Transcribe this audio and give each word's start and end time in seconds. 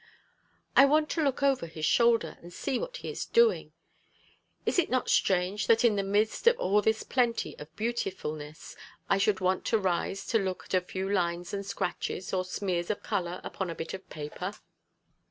"I 0.75 0.85
want 0.85 1.11
to 1.11 1.21
look 1.21 1.43
over 1.43 1.67
his 1.67 1.85
shoulder, 1.85 2.35
and 2.41 2.51
see 2.51 2.79
what 2.79 2.97
he 2.97 3.09
is 3.11 3.23
doing. 3.27 3.71
Is 4.65 4.79
it 4.79 4.89
not 4.89 5.11
strange 5.11 5.67
that 5.67 5.85
in 5.85 5.95
the 5.95 6.01
midst 6.01 6.47
of 6.47 6.57
all 6.57 6.81
this 6.81 7.03
plenty 7.03 7.55
of 7.59 7.75
beautifulness, 7.75 8.75
I 9.11 9.19
should 9.19 9.41
want 9.41 9.63
to 9.65 9.77
rise 9.77 10.25
to 10.29 10.39
look 10.39 10.63
at 10.65 10.73
a 10.73 10.81
few 10.81 11.07
lines 11.07 11.53
and 11.53 11.63
scratches, 11.63 12.33
or 12.33 12.43
smears 12.43 12.89
of 12.89 13.03
colour, 13.03 13.41
upon 13.43 13.69
a 13.69 13.75
bit 13.75 13.93
of 13.93 14.09
paper?" 14.09 14.55